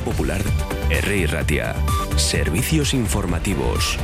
Popular, 0.00 0.42
R. 0.90 1.26
Ratia. 1.26 1.74
Servicios 2.16 2.94
informativos. 2.94 3.98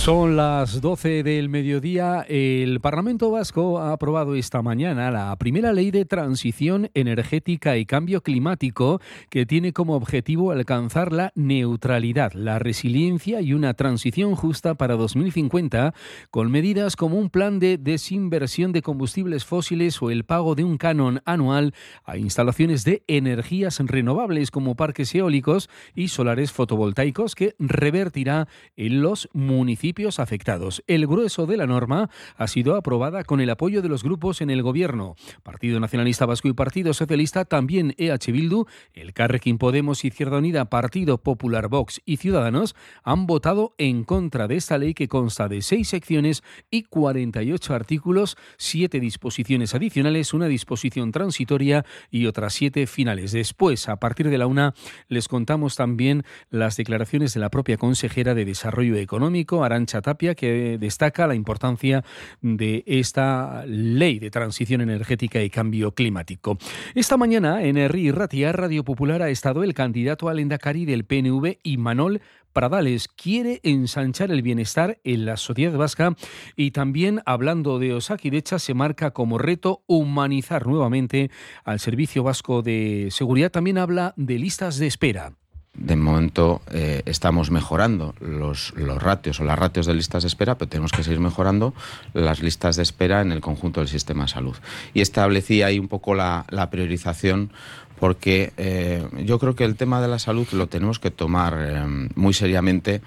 Son 0.00 0.34
las 0.34 0.80
12 0.80 1.22
del 1.22 1.50
mediodía. 1.50 2.24
El 2.26 2.80
Parlamento 2.80 3.30
Vasco 3.30 3.80
ha 3.80 3.92
aprobado 3.92 4.34
esta 4.34 4.62
mañana 4.62 5.10
la 5.10 5.36
primera 5.36 5.74
ley 5.74 5.90
de 5.90 6.06
transición 6.06 6.90
energética 6.94 7.76
y 7.76 7.84
cambio 7.84 8.22
climático 8.22 8.98
que 9.28 9.44
tiene 9.44 9.74
como 9.74 9.94
objetivo 9.94 10.52
alcanzar 10.52 11.12
la 11.12 11.32
neutralidad, 11.34 12.32
la 12.32 12.58
resiliencia 12.58 13.42
y 13.42 13.52
una 13.52 13.74
transición 13.74 14.36
justa 14.36 14.74
para 14.74 14.96
2050 14.96 15.92
con 16.30 16.50
medidas 16.50 16.96
como 16.96 17.18
un 17.18 17.28
plan 17.28 17.58
de 17.58 17.76
desinversión 17.76 18.72
de 18.72 18.80
combustibles 18.80 19.44
fósiles 19.44 20.00
o 20.00 20.10
el 20.10 20.24
pago 20.24 20.54
de 20.54 20.64
un 20.64 20.78
canon 20.78 21.20
anual 21.26 21.74
a 22.04 22.16
instalaciones 22.16 22.84
de 22.84 23.04
energías 23.06 23.78
renovables 23.80 24.50
como 24.50 24.76
parques 24.76 25.14
eólicos 25.14 25.68
y 25.94 26.08
solares 26.08 26.52
fotovoltaicos 26.52 27.34
que 27.34 27.54
revertirá 27.58 28.48
en 28.76 29.02
los 29.02 29.28
municipios 29.34 29.89
afectados. 30.18 30.82
El 30.86 31.06
grueso 31.06 31.46
de 31.46 31.56
la 31.56 31.66
norma 31.66 32.08
ha 32.36 32.46
sido 32.46 32.76
aprobada 32.76 33.24
con 33.24 33.40
el 33.40 33.50
apoyo 33.50 33.82
de 33.82 33.88
los 33.88 34.02
grupos 34.02 34.40
en 34.40 34.48
el 34.48 34.62
gobierno. 34.62 35.16
Partido 35.42 35.78
Nacionalista 35.80 36.26
Vasco 36.26 36.48
y 36.48 36.52
Partido 36.52 36.94
Socialista, 36.94 37.44
también 37.44 37.94
EH 37.98 38.32
Bildu, 38.32 38.66
el 38.94 39.12
Carrequín 39.12 39.58
Podemos, 39.58 40.04
Izquierda 40.04 40.38
Unida, 40.38 40.70
Partido 40.70 41.18
Popular 41.18 41.68
Vox 41.68 42.00
y 42.06 42.16
Ciudadanos 42.16 42.74
han 43.02 43.26
votado 43.26 43.74
en 43.78 44.04
contra 44.04 44.48
de 44.48 44.56
esta 44.56 44.78
ley 44.78 44.94
que 44.94 45.08
consta 45.08 45.48
de 45.48 45.60
seis 45.60 45.88
secciones 45.88 46.42
y 46.70 46.84
48 46.84 47.74
artículos, 47.74 48.36
siete 48.56 49.00
disposiciones 49.00 49.74
adicionales, 49.74 50.32
una 50.32 50.46
disposición 50.46 51.12
transitoria 51.12 51.84
y 52.10 52.26
otras 52.26 52.54
siete 52.54 52.86
finales. 52.86 53.32
Después, 53.32 53.88
a 53.88 53.96
partir 53.96 54.30
de 54.30 54.38
la 54.38 54.46
una, 54.46 54.74
les 55.08 55.28
contamos 55.28 55.76
también 55.76 56.24
las 56.48 56.76
declaraciones 56.76 57.34
de 57.34 57.40
la 57.40 57.50
propia 57.50 57.76
consejera 57.76 58.34
de 58.34 58.44
Desarrollo 58.44 58.96
Económico, 58.96 59.64
Arancha 59.80 60.02
Tapia, 60.02 60.34
que 60.34 60.76
destaca 60.78 61.26
la 61.26 61.34
importancia 61.34 62.04
de 62.42 62.84
esta 62.86 63.64
ley 63.66 64.18
de 64.18 64.30
transición 64.30 64.82
energética 64.82 65.42
y 65.42 65.48
cambio 65.48 65.92
climático. 65.92 66.58
Esta 66.94 67.16
mañana 67.16 67.62
en 67.62 67.88
RI 67.88 68.10
Ratia, 68.10 68.52
Radio 68.52 68.84
Popular, 68.84 69.22
ha 69.22 69.30
estado 69.30 69.64
el 69.64 69.72
candidato 69.72 70.28
al 70.28 70.38
Endacari 70.38 70.84
del 70.84 71.04
PNV, 71.04 71.58
Imanol 71.62 72.20
Pradales 72.52 73.06
quiere 73.06 73.60
ensanchar 73.62 74.32
el 74.32 74.42
bienestar 74.42 74.98
en 75.04 75.24
la 75.24 75.36
sociedad 75.36 75.78
vasca 75.78 76.16
y 76.56 76.72
también 76.72 77.22
hablando 77.24 77.78
de 77.78 77.94
Osakidecha 77.94 78.58
se 78.58 78.74
marca 78.74 79.12
como 79.12 79.38
reto 79.38 79.84
humanizar 79.86 80.66
nuevamente 80.66 81.30
al 81.64 81.78
Servicio 81.78 82.24
Vasco 82.24 82.62
de 82.62 83.08
Seguridad. 83.12 83.52
También 83.52 83.78
habla 83.78 84.14
de 84.16 84.38
listas 84.38 84.78
de 84.78 84.88
espera. 84.88 85.39
De 85.80 85.96
momento 85.96 86.60
eh, 86.70 87.02
estamos 87.06 87.50
mejorando 87.50 88.14
los, 88.20 88.74
los 88.76 89.02
ratios 89.02 89.40
o 89.40 89.44
las 89.44 89.58
ratios 89.58 89.86
de 89.86 89.94
listas 89.94 90.22
de 90.22 90.28
espera, 90.28 90.56
pero 90.56 90.68
tenemos 90.68 90.92
que 90.92 91.02
seguir 91.02 91.20
mejorando 91.20 91.74
las 92.12 92.42
listas 92.42 92.76
de 92.76 92.82
espera 92.82 93.22
en 93.22 93.32
el 93.32 93.40
conjunto 93.40 93.80
del 93.80 93.88
sistema 93.88 94.24
de 94.24 94.28
salud. 94.28 94.56
Y 94.92 95.00
establecí 95.00 95.62
ahí 95.62 95.78
un 95.78 95.88
poco 95.88 96.14
la, 96.14 96.44
la 96.50 96.70
priorización 96.70 97.50
porque 97.98 98.52
eh, 98.56 99.06
yo 99.24 99.38
creo 99.38 99.54
que 99.54 99.64
el 99.64 99.76
tema 99.76 100.00
de 100.00 100.08
la 100.08 100.18
salud 100.18 100.46
lo 100.52 100.66
tenemos 100.68 100.98
que 100.98 101.10
tomar 101.10 101.56
eh, 101.58 102.08
muy 102.14 102.34
seriamente 102.34 103.00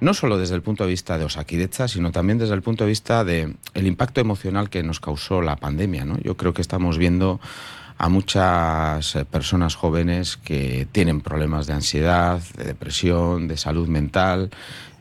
no 0.00 0.12
solo 0.12 0.38
desde 0.38 0.54
el 0.54 0.62
punto 0.62 0.84
de 0.84 0.90
vista 0.90 1.16
de 1.16 1.24
Osakidecha, 1.24 1.88
sino 1.88 2.12
también 2.12 2.38
desde 2.38 2.54
el 2.54 2.62
punto 2.62 2.84
de 2.84 2.88
vista 2.88 3.24
del 3.24 3.56
el 3.74 3.86
impacto 3.86 4.20
emocional 4.20 4.68
que 4.68 4.82
nos 4.82 5.00
causó 5.00 5.40
la 5.40 5.56
pandemia. 5.56 6.04
¿no? 6.04 6.18
Yo 6.18 6.36
creo 6.36 6.52
que 6.52 6.60
estamos 6.60 6.98
viendo 6.98 7.40
a 7.98 8.08
muchas 8.08 9.16
eh, 9.16 9.24
personas 9.24 9.74
jóvenes 9.74 10.36
que 10.36 10.86
tienen 10.92 11.20
problemas 11.20 11.66
de 11.66 11.72
ansiedad, 11.72 12.40
de 12.56 12.64
depresión, 12.64 13.48
de 13.48 13.56
salud 13.56 13.88
mental. 13.88 14.50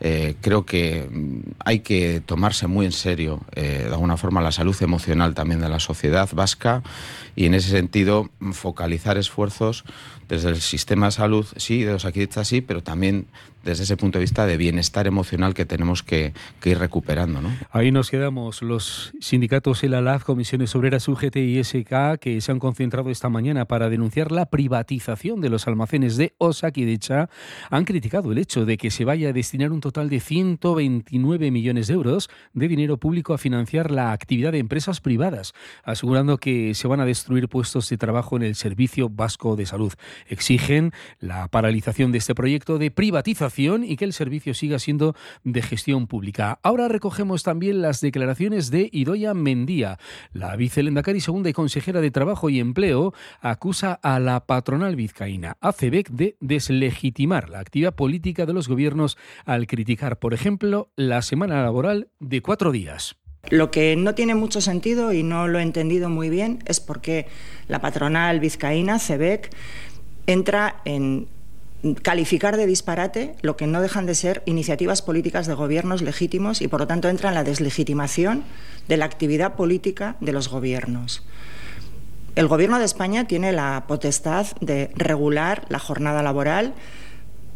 Eh, 0.01 0.35
creo 0.41 0.66
que 0.66 1.07
mm, 1.09 1.51
hay 1.59 1.79
que 1.79 2.22
tomarse 2.25 2.67
muy 2.67 2.85
en 2.85 2.91
serio, 2.91 3.41
eh, 3.56 3.85
de 3.88 3.94
alguna 3.94 4.17
forma, 4.17 4.41
la 4.41 4.51
salud 4.51 4.75
emocional 4.81 5.33
también 5.33 5.61
de 5.61 5.69
la 5.69 5.79
sociedad 5.79 6.29
vasca 6.33 6.83
y, 7.35 7.45
en 7.45 7.53
ese 7.53 7.69
sentido, 7.69 8.29
focalizar 8.51 9.17
esfuerzos 9.17 9.85
desde 10.28 10.50
el 10.50 10.61
sistema 10.61 11.07
de 11.07 11.11
salud, 11.11 11.45
sí, 11.56 11.83
de 11.83 11.94
los 11.94 12.06
aquí 12.06 12.28
sí, 12.44 12.61
pero 12.61 12.81
también 12.81 13.28
desde 13.66 13.83
ese 13.83 13.97
punto 13.97 14.19
de 14.19 14.23
vista 14.23 14.45
de 14.45 14.57
bienestar 14.57 15.07
emocional 15.07 15.53
que 15.56 15.66
tenemos 15.66 16.03
que, 16.03 16.33
ir 16.63 16.77
recuperando. 16.77 17.41
¿no? 17.41 17.50
Ahí 17.72 17.91
nos 17.91 18.12
quedamos. 18.12 18.62
Los 18.62 19.13
sindicatos 19.19 19.83
El 19.83 19.95
ALAF, 19.95 20.23
Comisiones 20.23 20.75
Obreras, 20.75 21.07
UGT 21.07 21.38
y 21.38 21.63
SK, 21.63 22.19
que 22.19 22.39
se 22.41 22.51
han 22.51 22.59
concentrado 22.59 23.09
esta 23.09 23.27
mañana 23.27 23.66
para 23.66 23.89
denunciar 23.89 24.31
la 24.31 24.45
privatización 24.45 25.41
de 25.41 25.50
los 25.50 25.67
almacenes 25.67 26.16
de 26.16 26.33
Osakidecha, 26.38 27.29
han 27.72 27.85
criticado 27.85 28.31
el 28.31 28.38
hecho 28.38 28.66
de 28.66 28.77
que 28.77 28.91
se 28.91 29.03
vaya 29.03 29.29
a 29.29 29.33
destinar 29.33 29.72
un 29.72 29.81
total 29.81 29.94
de 30.03 30.19
129 30.19 31.51
millones 31.51 31.88
de 31.88 31.94
euros 31.94 32.29
de 32.53 32.67
dinero 32.67 32.97
público 32.97 33.33
a 33.33 33.38
financiar 33.38 33.91
la 33.91 34.11
actividad 34.11 34.51
de 34.51 34.59
empresas 34.59 35.00
privadas, 35.00 35.53
asegurando 35.83 36.38
que 36.38 36.73
se 36.75 36.88
van 36.88 37.00
a 37.00 37.06
destruir 37.06 37.47
puestos 37.47 37.89
de 37.89 37.97
trabajo 37.97 38.35
en 38.35 38.44
el 38.44 38.56
Servicio 38.56 39.07
Vasco 39.09 39.56
de 39.56 39.66
Salud. 39.66 39.94
Exigen 40.28 40.91
la 41.19 41.47
paralización 41.47 42.11
de 42.11 42.17
este 42.17 42.35
proyecto 42.35 42.78
de 42.78 42.91
privatización 42.91 43.85
y 43.85 43.95
que 43.95 44.06
el 44.06 44.11
servicio 44.11 44.53
siga 44.53 44.79
siendo 44.79 45.16
de 45.45 45.61
gestión 45.61 46.07
pública. 46.07 46.59
Ahora 46.62 46.89
recogemos 46.89 47.44
también 47.44 47.81
las 47.81 48.01
declaraciones 48.01 48.72
de 48.72 48.89
Idoya 48.91 49.33
Mendía. 49.33 49.97
La 50.33 50.56
vicelendacari 50.57 51.22
segunda 51.22 51.50
y 51.50 51.53
consejera 51.53 52.01
de 52.01 52.12
Trabajo 52.12 52.50
y 52.50 52.59
Empleo 52.59 53.13
acusa 53.39 53.94
a 53.94 54.19
la 54.19 54.45
patronal 54.45 54.97
vizcaína, 54.97 55.56
ACEBEC, 55.62 56.09
de 56.09 56.35
deslegitimar 56.41 57.50
la 57.50 57.59
actividad 57.59 57.95
política 57.95 58.45
de 58.45 58.53
los 58.53 58.67
gobiernos 58.67 59.17
al 59.45 59.67
criticar, 59.75 60.19
por 60.19 60.34
ejemplo, 60.34 60.90
la 60.96 61.22
semana 61.22 61.62
laboral 61.62 62.08
de 62.22 62.41
cuatro 62.41 62.72
días. 62.72 63.18
Lo 63.50 63.72
que 63.72 63.97
no 63.97 64.16
tiene 64.16 64.34
mucho 64.34 64.62
sentido 64.62 65.12
y 65.12 65.22
no 65.22 65.50
lo 65.50 65.59
he 65.59 65.63
entendido 65.63 66.09
muy 66.09 66.30
bien 66.30 66.63
es 66.66 66.80
por 66.80 67.02
qué 67.02 67.28
la 67.68 67.81
patronal 67.81 68.40
vizcaína, 68.40 69.00
CEBEC, 69.00 69.52
entra 70.28 70.78
en 70.86 71.28
calificar 72.02 72.56
de 72.56 72.66
disparate 72.66 73.36
lo 73.41 73.58
que 73.58 73.68
no 73.68 73.81
dejan 73.81 74.06
de 74.06 74.16
ser 74.16 74.41
iniciativas 74.46 75.02
políticas 75.02 75.46
de 75.46 75.53
gobiernos 75.53 76.02
legítimos 76.02 76.62
y, 76.62 76.69
por 76.69 76.80
lo 76.80 76.88
tanto, 76.88 77.09
entra 77.09 77.30
en 77.30 77.36
la 77.36 77.44
deslegitimación 77.44 78.44
de 78.88 78.96
la 78.96 79.06
actividad 79.06 79.56
política 79.56 80.16
de 80.22 80.31
los 80.31 80.47
gobiernos. 80.47 81.22
El 82.36 82.47
Gobierno 82.47 82.80
de 82.80 82.86
España 82.86 83.28
tiene 83.28 83.52
la 83.52 83.86
potestad 83.88 84.47
de 84.62 84.92
regular 84.96 85.66
la 85.69 85.80
jornada 85.80 86.24
laboral. 86.24 86.74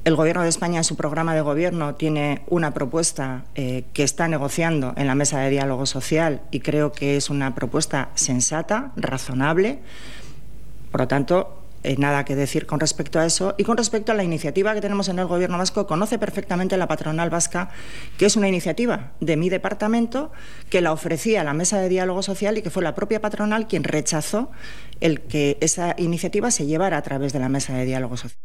El 0.06 0.16
Gobierno 0.16 0.44
de 0.44 0.50
España 0.50 0.78
en 0.78 0.84
su 0.86 0.96
programa 0.96 1.36
de 1.36 1.42
gobierno 1.42 1.96
tiene 1.96 2.42
una 2.48 2.74
propuesta 2.74 3.44
eh, 3.56 3.84
que 3.94 4.04
está 4.04 4.30
negociando 4.30 4.94
en 4.96 5.08
la 5.08 5.14
mesa 5.14 5.40
de 5.40 5.50
diálogo 5.50 5.86
social 5.86 6.42
y 6.52 6.62
creo 6.62 6.94
que 6.94 7.18
es 7.18 7.30
una 7.30 7.54
propuesta 7.54 8.10
sensata, 8.16 8.94
razonable. 8.96 9.80
Por 10.92 11.02
lo 11.02 11.08
tanto, 11.08 11.59
eh, 11.84 11.95
nada 11.97 12.25
que 12.25 12.35
decir 12.35 12.66
con 12.66 12.79
respecto 12.79 13.19
a 13.19 13.25
eso. 13.25 13.56
Y 13.57 13.63
con 13.63 13.78
respecto 13.78 14.12
a 14.12 14.16
la 14.16 14.23
iniciativa 14.23 14.73
que 14.73 14.81
tenemos 14.81 15.09
en 15.09 15.19
el 15.19 15.25
Gobierno 15.25 15.57
vasco, 15.57 15.88
conoce 15.88 16.19
perfectamente 16.19 16.78
la 16.78 16.88
patronal 16.88 17.29
vasca 17.29 17.69
que 18.17 18.25
es 18.25 18.35
una 18.35 18.47
iniciativa 18.47 19.12
de 19.19 19.38
mi 19.38 19.50
departamento 19.50 20.31
que 20.69 20.81
la 20.81 20.91
ofrecía 20.91 21.41
a 21.41 21.44
la 21.44 21.53
mesa 21.53 21.79
de 21.79 21.89
diálogo 21.89 22.22
social 22.22 22.57
y 22.57 22.62
que 22.62 22.69
fue 22.69 22.84
la 22.84 22.95
propia 22.95 23.22
patronal 23.22 23.68
quien 23.68 23.84
rechazó 23.84 24.51
el 25.00 25.22
que 25.22 25.57
esa 25.62 25.95
iniciativa 25.97 26.51
se 26.51 26.66
llevara 26.66 26.97
a 26.97 27.01
través 27.01 27.34
de 27.34 27.39
la 27.39 27.50
mesa 27.50 27.73
de 27.73 27.85
diálogo 27.85 28.18
social. 28.18 28.39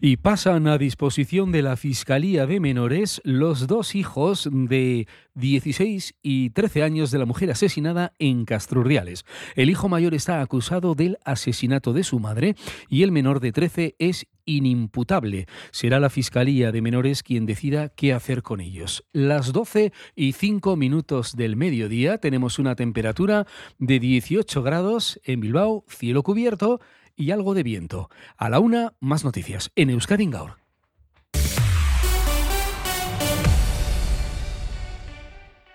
Y 0.00 0.16
pasan 0.16 0.66
a 0.66 0.78
disposición 0.78 1.52
de 1.52 1.62
la 1.62 1.76
Fiscalía 1.76 2.46
de 2.46 2.58
Menores 2.58 3.20
los 3.24 3.66
dos 3.66 3.94
hijos 3.94 4.48
de 4.50 5.06
16 5.34 6.14
y 6.22 6.50
13 6.50 6.82
años 6.82 7.10
de 7.10 7.18
la 7.18 7.26
mujer 7.26 7.50
asesinada 7.50 8.12
en 8.18 8.44
Castrurriales. 8.44 9.24
El 9.54 9.70
hijo 9.70 9.88
mayor 9.88 10.14
está 10.14 10.40
acusado 10.40 10.94
del 10.94 11.18
asesinato 11.24 11.92
de 11.92 12.04
su 12.04 12.20
madre 12.20 12.56
y 12.88 13.02
el 13.02 13.12
menor 13.12 13.40
de 13.40 13.52
13 13.52 13.96
es 13.98 14.26
inimputable. 14.44 15.46
Será 15.70 16.00
la 16.00 16.10
Fiscalía 16.10 16.72
de 16.72 16.82
Menores 16.82 17.22
quien 17.22 17.46
decida 17.46 17.88
qué 17.90 18.12
hacer 18.12 18.42
con 18.42 18.60
ellos. 18.60 19.04
Las 19.12 19.52
12 19.52 19.92
y 20.14 20.32
5 20.32 20.76
minutos 20.76 21.36
del 21.36 21.56
mediodía 21.56 22.18
tenemos 22.18 22.58
una 22.58 22.74
temperatura 22.74 23.46
de 23.78 23.98
18 23.98 24.62
grados 24.62 25.20
en 25.24 25.40
Bilbao, 25.40 25.84
cielo 25.88 26.22
cubierto 26.22 26.80
y 27.16 27.30
algo 27.30 27.54
de 27.54 27.62
viento. 27.62 28.10
A 28.36 28.48
la 28.48 28.58
una, 28.58 28.94
más 29.00 29.24
noticias 29.24 29.70
en 29.76 29.90
Euskadi 29.90 30.26
Gaur. 30.26 30.61